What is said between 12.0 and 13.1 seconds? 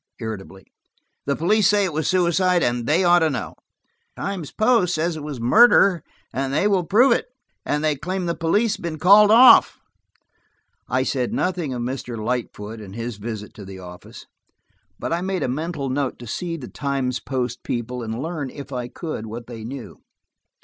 Lightfoot, and